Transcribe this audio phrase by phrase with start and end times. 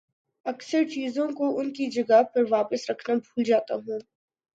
[0.45, 3.99] اکثر چیزوں کو ان کی جگہ پر واپس رکھنا بھول جاتا ہوں